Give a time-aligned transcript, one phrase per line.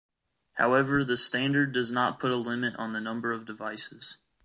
[0.53, 4.17] However the standard does not put a limit on the number of devices.